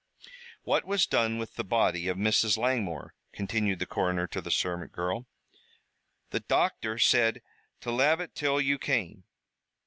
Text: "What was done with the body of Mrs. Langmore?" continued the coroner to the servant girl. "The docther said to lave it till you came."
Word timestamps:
"What 0.63 0.83
was 0.83 1.05
done 1.05 1.37
with 1.37 1.57
the 1.57 1.63
body 1.63 2.07
of 2.07 2.17
Mrs. 2.17 2.57
Langmore?" 2.57 3.13
continued 3.33 3.77
the 3.77 3.85
coroner 3.85 4.25
to 4.29 4.41
the 4.41 4.49
servant 4.49 4.93
girl. 4.93 5.27
"The 6.31 6.39
docther 6.39 6.97
said 6.99 7.43
to 7.81 7.91
lave 7.91 8.19
it 8.19 8.33
till 8.33 8.59
you 8.59 8.79
came." 8.79 9.25